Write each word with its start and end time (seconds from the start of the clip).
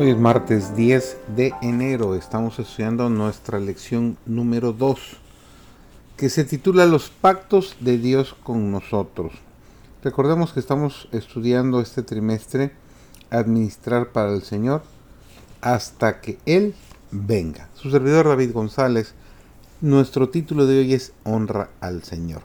Hoy 0.00 0.10
es 0.10 0.16
martes 0.16 0.76
10 0.76 1.18
de 1.34 1.52
enero, 1.60 2.14
estamos 2.14 2.60
estudiando 2.60 3.10
nuestra 3.10 3.58
lección 3.58 4.16
número 4.26 4.72
2, 4.72 5.00
que 6.16 6.30
se 6.30 6.44
titula 6.44 6.86
Los 6.86 7.10
pactos 7.10 7.76
de 7.80 7.98
Dios 7.98 8.36
con 8.44 8.70
nosotros. 8.70 9.32
Recordemos 10.04 10.52
que 10.52 10.60
estamos 10.60 11.08
estudiando 11.10 11.80
este 11.80 12.04
trimestre 12.04 12.70
Administrar 13.30 14.12
para 14.12 14.32
el 14.32 14.42
Señor 14.44 14.84
hasta 15.62 16.20
que 16.20 16.38
Él 16.46 16.76
venga. 17.10 17.68
Su 17.74 17.90
servidor 17.90 18.28
David 18.28 18.52
González, 18.52 19.14
nuestro 19.80 20.28
título 20.28 20.66
de 20.66 20.78
hoy 20.78 20.94
es 20.94 21.12
Honra 21.24 21.70
al 21.80 22.04
Señor. 22.04 22.42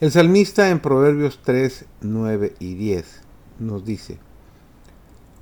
El 0.00 0.10
salmista 0.10 0.70
en 0.70 0.80
Proverbios 0.80 1.38
3, 1.44 1.84
9 2.00 2.56
y 2.58 2.74
10 2.74 3.20
nos 3.60 3.84
dice, 3.84 4.18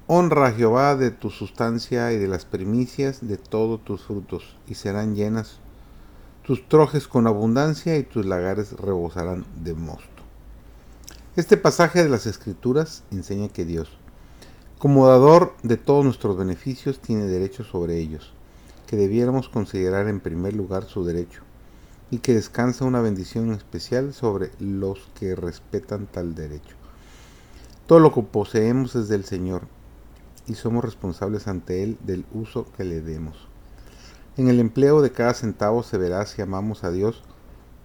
Honra 0.08 0.46
a 0.46 0.52
Jehová 0.52 0.94
de 0.94 1.10
tu 1.10 1.30
sustancia 1.30 2.12
y 2.12 2.16
de 2.16 2.28
las 2.28 2.44
primicias 2.44 3.26
de 3.26 3.36
todos 3.36 3.84
tus 3.84 4.04
frutos, 4.04 4.56
y 4.68 4.76
serán 4.76 5.16
llenas 5.16 5.58
tus 6.44 6.68
trojes 6.68 7.08
con 7.08 7.26
abundancia 7.26 7.98
y 7.98 8.04
tus 8.04 8.24
lagares 8.24 8.70
rebosarán 8.74 9.44
de 9.64 9.74
mosto. 9.74 10.22
Este 11.34 11.56
pasaje 11.56 12.04
de 12.04 12.08
las 12.08 12.26
Escrituras 12.26 13.02
enseña 13.10 13.48
que 13.48 13.64
Dios, 13.64 13.98
como 14.78 15.08
dador 15.08 15.56
de 15.64 15.76
todos 15.76 16.04
nuestros 16.04 16.36
beneficios, 16.38 17.00
tiene 17.00 17.24
derecho 17.24 17.64
sobre 17.64 17.98
ellos, 17.98 18.32
que 18.86 18.94
debiéramos 18.96 19.48
considerar 19.48 20.06
en 20.06 20.20
primer 20.20 20.54
lugar 20.54 20.84
su 20.84 21.04
derecho, 21.04 21.42
y 22.12 22.18
que 22.18 22.32
descansa 22.32 22.84
una 22.84 23.00
bendición 23.00 23.50
especial 23.50 24.14
sobre 24.14 24.52
los 24.60 25.00
que 25.18 25.34
respetan 25.34 26.06
tal 26.06 26.36
derecho. 26.36 26.76
Todo 27.88 27.98
lo 27.98 28.14
que 28.14 28.22
poseemos 28.22 28.94
es 28.94 29.08
del 29.08 29.24
Señor, 29.24 29.62
y 30.46 30.54
somos 30.54 30.84
responsables 30.84 31.48
ante 31.48 31.82
Él 31.82 31.98
del 32.04 32.24
uso 32.32 32.66
que 32.76 32.84
le 32.84 33.00
demos. 33.00 33.48
En 34.36 34.48
el 34.48 34.60
empleo 34.60 35.00
de 35.02 35.12
cada 35.12 35.34
centavo 35.34 35.82
se 35.82 35.98
verá 35.98 36.24
si 36.26 36.42
amamos 36.42 36.84
a 36.84 36.90
Dios 36.90 37.22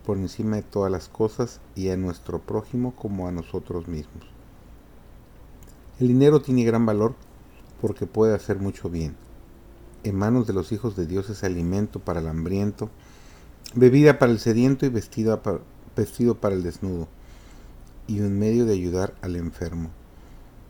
por 0.06 0.18
encima 0.18 0.58
de 0.58 0.64
todas 0.64 0.92
las 0.92 1.08
cosas 1.08 1.62
y 1.76 1.90
a 1.90 1.98
nuestro 1.98 2.40
prójimo 2.40 2.94
como 2.96 3.28
a 3.28 3.32
nosotros 3.32 3.88
mismos. 3.88 4.26
El 6.00 6.08
dinero 6.08 6.42
tiene 6.42 6.64
gran 6.64 6.86
valor 6.86 7.16
porque 7.80 8.06
puede 8.06 8.36
hacer 8.36 8.60
mucho 8.60 8.90
bien. 8.90 9.16
En 10.04 10.16
manos 10.16 10.48
de 10.48 10.54
los 10.54 10.72
hijos 10.72 10.96
de 10.96 11.06
Dios 11.06 11.30
es 11.30 11.44
alimento 11.44 12.00
para 12.00 12.20
el 12.20 12.28
hambriento, 12.28 12.90
bebida 13.76 14.18
para 14.20 14.32
el 14.32 14.40
sediento 14.40 14.86
y 14.86 14.90
vestido 14.90 15.42
para, 15.42 16.56
el 16.56 16.64
desnudo, 16.64 17.08
y 18.08 18.22
un 18.22 18.38
medio 18.40 18.66
de 18.66 18.74
ayudar 18.74 19.14
al 19.22 19.36
enfermo. 19.36 19.90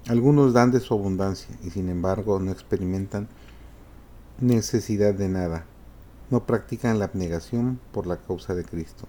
Algunos 0.07 0.53
dan 0.53 0.71
de 0.71 0.79
su 0.79 0.93
abundancia 0.93 1.55
y 1.63 1.69
sin 1.69 1.89
embargo 1.89 2.39
no 2.39 2.51
experimentan 2.51 3.27
necesidad 4.39 5.13
de 5.13 5.29
nada. 5.29 5.65
No 6.29 6.45
practican 6.45 6.97
la 6.99 7.05
abnegación 7.05 7.79
por 7.91 8.07
la 8.07 8.17
causa 8.17 8.55
de 8.55 8.63
Cristo. 8.63 9.07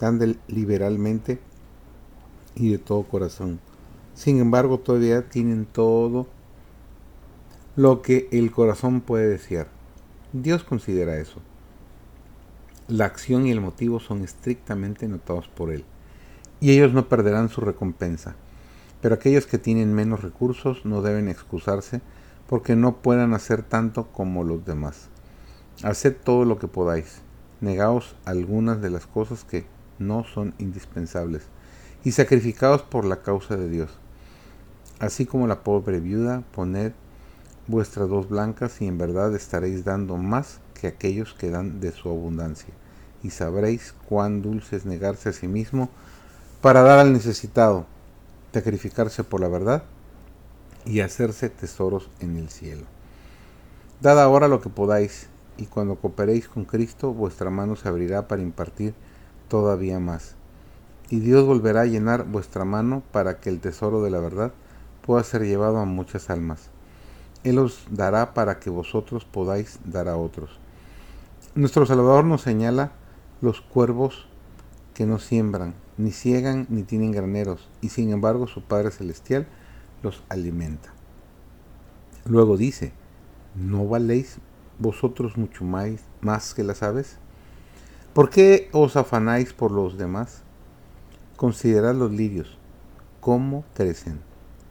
Dan 0.00 0.38
liberalmente 0.48 1.38
y 2.54 2.72
de 2.72 2.78
todo 2.78 3.04
corazón. 3.04 3.60
Sin 4.14 4.38
embargo, 4.38 4.78
todavía 4.78 5.28
tienen 5.28 5.66
todo 5.66 6.26
lo 7.76 8.02
que 8.02 8.28
el 8.32 8.50
corazón 8.50 9.00
puede 9.00 9.28
desear. 9.28 9.68
Dios 10.32 10.64
considera 10.64 11.18
eso. 11.18 11.40
La 12.88 13.04
acción 13.04 13.46
y 13.46 13.50
el 13.52 13.60
motivo 13.60 14.00
son 14.00 14.22
estrictamente 14.22 15.06
notados 15.06 15.48
por 15.48 15.70
Él, 15.70 15.84
y 16.60 16.72
ellos 16.72 16.92
no 16.92 17.08
perderán 17.08 17.48
su 17.48 17.60
recompensa. 17.60 18.34
Pero 19.00 19.14
aquellos 19.14 19.46
que 19.46 19.58
tienen 19.58 19.94
menos 19.94 20.22
recursos 20.22 20.84
no 20.84 21.02
deben 21.02 21.28
excusarse 21.28 22.00
porque 22.48 22.76
no 22.76 22.96
puedan 22.96 23.32
hacer 23.32 23.62
tanto 23.62 24.08
como 24.08 24.44
los 24.44 24.64
demás. 24.64 25.08
Haced 25.82 26.16
todo 26.22 26.44
lo 26.44 26.58
que 26.58 26.68
podáis. 26.68 27.22
Negaos 27.60 28.16
algunas 28.24 28.80
de 28.80 28.90
las 28.90 29.06
cosas 29.06 29.44
que 29.44 29.66
no 29.98 30.24
son 30.24 30.54
indispensables 30.58 31.42
y 32.04 32.12
sacrificaos 32.12 32.82
por 32.82 33.04
la 33.04 33.22
causa 33.22 33.56
de 33.56 33.68
Dios. 33.68 33.90
Así 34.98 35.26
como 35.26 35.46
la 35.46 35.62
pobre 35.62 36.00
viuda, 36.00 36.42
poned 36.52 36.92
vuestras 37.66 38.08
dos 38.08 38.28
blancas 38.28 38.80
y 38.80 38.86
en 38.86 38.98
verdad 38.98 39.34
estaréis 39.34 39.84
dando 39.84 40.16
más 40.16 40.60
que 40.74 40.88
aquellos 40.88 41.34
que 41.34 41.50
dan 41.50 41.80
de 41.80 41.92
su 41.92 42.08
abundancia. 42.08 42.74
Y 43.22 43.30
sabréis 43.30 43.94
cuán 44.08 44.42
dulce 44.42 44.76
es 44.76 44.86
negarse 44.86 45.28
a 45.28 45.32
sí 45.32 45.46
mismo 45.46 45.90
para 46.60 46.82
dar 46.82 46.98
al 46.98 47.12
necesitado 47.12 47.86
sacrificarse 48.52 49.24
por 49.24 49.40
la 49.40 49.48
verdad 49.48 49.84
y 50.84 51.00
hacerse 51.00 51.50
tesoros 51.50 52.10
en 52.20 52.36
el 52.36 52.48
cielo. 52.48 52.84
Dad 54.00 54.20
ahora 54.20 54.48
lo 54.48 54.60
que 54.60 54.70
podáis, 54.70 55.28
y 55.56 55.66
cuando 55.66 55.96
cooperéis 55.96 56.48
con 56.48 56.64
Cristo, 56.64 57.12
vuestra 57.12 57.50
mano 57.50 57.76
se 57.76 57.88
abrirá 57.88 58.28
para 58.28 58.42
impartir 58.42 58.94
todavía 59.48 60.00
más. 60.00 60.36
Y 61.10 61.20
Dios 61.20 61.44
volverá 61.44 61.82
a 61.82 61.86
llenar 61.86 62.24
vuestra 62.24 62.64
mano 62.64 63.02
para 63.12 63.40
que 63.40 63.50
el 63.50 63.60
tesoro 63.60 64.02
de 64.02 64.10
la 64.10 64.20
verdad 64.20 64.52
pueda 65.04 65.22
ser 65.24 65.42
llevado 65.42 65.78
a 65.78 65.84
muchas 65.84 66.30
almas. 66.30 66.70
Él 67.42 67.58
os 67.58 67.84
dará 67.90 68.32
para 68.32 68.58
que 68.58 68.70
vosotros 68.70 69.24
podáis 69.24 69.80
dar 69.84 70.08
a 70.08 70.16
otros. 70.16 70.58
Nuestro 71.54 71.84
Salvador 71.84 72.24
nos 72.24 72.42
señala 72.42 72.92
los 73.40 73.60
cuervos 73.60 74.26
que 74.94 75.04
no 75.04 75.18
siembran, 75.18 75.74
ni 76.00 76.12
ciegan, 76.12 76.66
ni 76.70 76.82
tienen 76.82 77.12
graneros, 77.12 77.68
y 77.82 77.90
sin 77.90 78.10
embargo 78.10 78.46
su 78.46 78.62
Padre 78.62 78.90
Celestial 78.90 79.46
los 80.02 80.22
alimenta. 80.30 80.94
Luego 82.24 82.56
dice, 82.56 82.92
¿no 83.54 83.86
valéis 83.86 84.38
vosotros 84.78 85.36
mucho 85.36 85.64
más, 85.64 86.54
que 86.54 86.64
las 86.64 86.82
aves? 86.82 87.18
¿Por 88.14 88.30
qué 88.30 88.70
os 88.72 88.96
afanáis 88.96 89.52
por 89.52 89.72
los 89.72 89.98
demás? 89.98 90.42
Considerad 91.36 91.94
los 91.94 92.10
lirios, 92.10 92.58
cómo 93.20 93.64
crecen, 93.74 94.20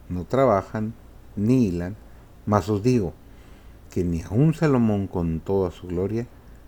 no 0.08 0.24
trabajan, 0.24 0.94
ni 1.36 1.66
hilan, 1.66 1.96
mas 2.44 2.68
os 2.68 2.82
digo 2.82 3.14
que 3.90 4.02
ni 4.04 4.22
aun 4.22 4.52
Salomón 4.54 5.06
con 5.06 5.40
toda 5.40 5.70
su 5.70 5.86
gloria 5.86 6.26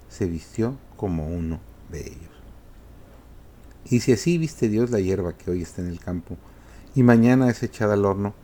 se 0.08 0.26
vistió 0.26 0.76
como 0.96 1.26
uno 1.26 1.58
de 1.90 2.00
ellos. 2.00 2.41
Y 3.88 4.00
si 4.00 4.12
así 4.12 4.38
viste 4.38 4.68
Dios 4.68 4.90
la 4.90 5.00
hierba 5.00 5.32
que 5.32 5.50
hoy 5.50 5.62
está 5.62 5.82
en 5.82 5.88
el 5.88 6.00
campo 6.00 6.36
y 6.94 7.02
mañana 7.02 7.48
es 7.48 7.62
echada 7.62 7.94
al 7.94 8.04
horno, 8.04 8.34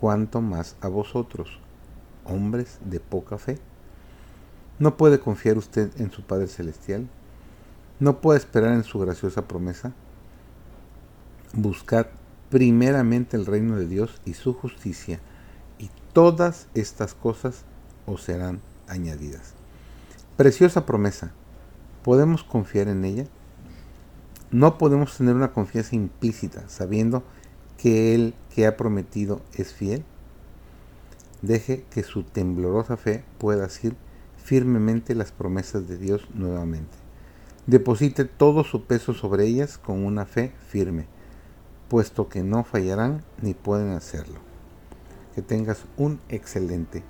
¿cuánto 0.00 0.40
más 0.40 0.76
a 0.80 0.88
vosotros, 0.88 1.60
hombres 2.24 2.78
de 2.84 3.00
poca 3.00 3.38
fe? 3.38 3.58
¿No 4.78 4.96
puede 4.96 5.20
confiar 5.20 5.56
usted 5.58 5.90
en 6.00 6.10
su 6.10 6.22
Padre 6.22 6.48
Celestial? 6.48 7.08
¿No 8.00 8.20
puede 8.20 8.38
esperar 8.38 8.72
en 8.72 8.84
su 8.84 8.98
graciosa 8.98 9.46
promesa? 9.46 9.92
Buscad 11.52 12.06
primeramente 12.50 13.36
el 13.36 13.46
reino 13.46 13.76
de 13.76 13.86
Dios 13.86 14.20
y 14.24 14.34
su 14.34 14.52
justicia, 14.52 15.20
y 15.78 15.90
todas 16.12 16.66
estas 16.74 17.14
cosas 17.14 17.64
os 18.06 18.22
serán 18.22 18.60
añadidas. 18.88 19.54
Preciosa 20.36 20.84
promesa. 20.84 21.32
¿Podemos 22.02 22.42
confiar 22.42 22.88
en 22.88 23.04
ella? 23.04 23.26
No 24.50 24.78
podemos 24.78 25.16
tener 25.16 25.34
una 25.34 25.52
confianza 25.52 25.96
implícita 25.96 26.68
sabiendo 26.68 27.22
que 27.76 28.14
el 28.14 28.34
que 28.54 28.66
ha 28.66 28.76
prometido 28.76 29.40
es 29.54 29.72
fiel. 29.72 30.04
Deje 31.42 31.84
que 31.90 32.02
su 32.02 32.22
temblorosa 32.22 32.96
fe 32.96 33.24
pueda 33.38 33.66
asir 33.66 33.96
firmemente 34.36 35.14
las 35.14 35.32
promesas 35.32 35.88
de 35.88 35.98
Dios 35.98 36.28
nuevamente. 36.34 36.96
Deposite 37.66 38.26
todo 38.26 38.62
su 38.62 38.84
peso 38.84 39.14
sobre 39.14 39.46
ellas 39.46 39.78
con 39.78 40.04
una 40.04 40.26
fe 40.26 40.52
firme, 40.68 41.06
puesto 41.88 42.28
que 42.28 42.42
no 42.42 42.62
fallarán 42.62 43.24
ni 43.40 43.54
pueden 43.54 43.90
hacerlo. 43.90 44.38
Que 45.34 45.42
tengas 45.42 45.84
un 45.96 46.20
excelente 46.28 47.02